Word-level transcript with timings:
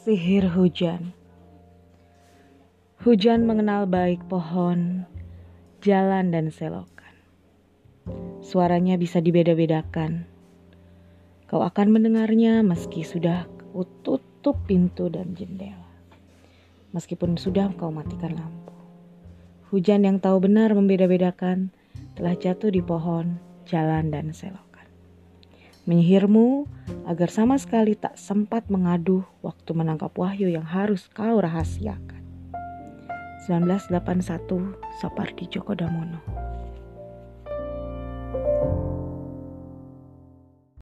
Sihir 0.00 0.48
hujan 0.56 1.12
Hujan 3.04 3.44
mengenal 3.44 3.84
baik 3.84 4.24
pohon, 4.32 5.04
jalan 5.84 6.32
dan 6.32 6.48
selokan. 6.48 7.12
Suaranya 8.40 8.96
bisa 8.96 9.20
dibeda-bedakan. 9.20 10.24
Kau 11.44 11.60
akan 11.60 11.92
mendengarnya 11.92 12.64
meski 12.64 13.04
sudah 13.04 13.44
tutup 14.00 14.56
pintu 14.64 15.12
dan 15.12 15.36
jendela. 15.36 15.92
Meskipun 16.96 17.36
sudah 17.36 17.68
kau 17.76 17.92
matikan 17.92 18.40
lampu. 18.40 18.72
Hujan 19.68 20.08
yang 20.08 20.16
tahu 20.16 20.48
benar 20.48 20.72
membeda-bedakan 20.72 21.76
telah 22.16 22.32
jatuh 22.40 22.72
di 22.72 22.80
pohon, 22.80 23.36
jalan 23.68 24.08
dan 24.08 24.32
selokan 24.32 24.69
menyihirmu 25.88 26.68
agar 27.08 27.28
sama 27.32 27.56
sekali 27.56 27.96
tak 27.96 28.18
sempat 28.18 28.68
mengadu 28.68 29.24
waktu 29.40 29.70
menangkap 29.72 30.12
wahyu 30.18 30.50
yang 30.50 30.66
harus 30.66 31.08
kau 31.12 31.40
rahasiakan. 31.40 32.20
1981 33.48 35.00
Sapardi 35.00 35.48
Djoko 35.48 35.72
Damono 35.72 36.49